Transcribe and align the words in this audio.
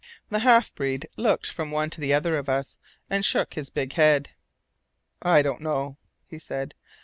The 0.31 0.39
half 0.39 0.73
breed 0.73 1.07
looked 1.15 1.45
from 1.51 1.69
one 1.69 1.91
to 1.91 2.01
the 2.01 2.11
other 2.11 2.35
of 2.35 2.49
us, 2.49 2.79
and 3.07 3.23
shook 3.23 3.53
his 3.53 3.69
big 3.69 3.93
head. 3.93 4.31
"I 5.21 5.43
don't 5.43 5.61
know," 5.61 5.99
he 6.25 6.39
said. 6.39 6.73